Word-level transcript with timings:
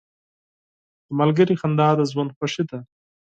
•د 1.07 1.09
ملګري 1.19 1.55
خندا 1.61 1.87
د 1.97 2.01
ژوند 2.11 2.33
خوښي 2.37 2.63
ده. 2.69 2.79